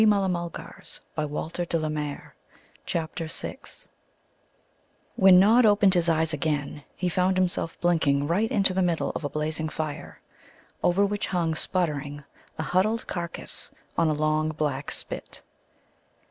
[0.03, 1.67] CHAPTER
[3.27, 3.59] VI
[5.15, 9.23] When Nod opened his eyes again, he found himself blinking right into the middle of
[9.23, 10.19] a blazing fire,
[10.81, 12.23] over which hung sputtering
[12.57, 15.43] a huddled carcass on a long black spit.